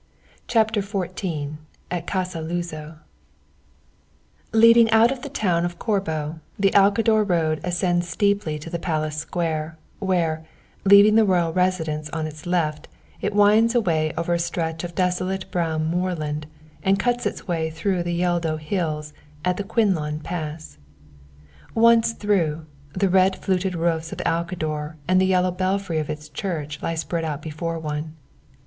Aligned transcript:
CHAPTER 0.47 0.81
XIV 0.81 1.57
AT 1.91 2.07
CASA 2.07 2.41
LUZO 2.41 2.97
Leading 4.51 4.89
out 4.89 5.11
of 5.11 5.21
the 5.21 5.29
town 5.29 5.63
of 5.63 5.77
Corbo, 5.77 6.39
the 6.57 6.71
Alcador 6.73 7.23
road 7.23 7.61
ascends 7.63 8.09
steeply 8.09 8.57
to 8.57 8.71
the 8.71 8.79
Palace 8.79 9.17
Square, 9.17 9.77
where, 9.99 10.43
leaving 10.85 11.13
the 11.13 11.23
royal 11.23 11.53
residence 11.53 12.09
on 12.09 12.25
its 12.25 12.47
left, 12.47 12.87
it 13.21 13.35
winds 13.35 13.75
away 13.75 14.11
over 14.17 14.33
a 14.33 14.39
stretch 14.39 14.83
of 14.83 14.95
desolate 14.95 15.45
brown 15.51 15.85
moorland 15.85 16.47
and 16.81 16.97
cuts 16.97 17.27
its 17.27 17.47
way 17.47 17.69
through 17.69 18.01
the 18.01 18.19
Yeldo 18.21 18.57
Hills 18.57 19.13
at 19.45 19.57
the 19.57 19.63
Quinlon 19.63 20.19
Pass. 20.23 20.79
Once 21.75 22.13
through, 22.13 22.65
the 22.93 23.07
red 23.07 23.35
fluted 23.35 23.75
roofs 23.75 24.11
of 24.11 24.17
Alcador 24.25 24.95
and 25.07 25.21
the 25.21 25.27
yellow 25.29 25.51
belfry 25.51 25.99
of 25.99 26.09
its 26.09 26.27
church 26.27 26.81
lie 26.81 26.95
spread 26.95 27.23
out 27.23 27.43
before 27.43 27.77
one. 27.77 28.15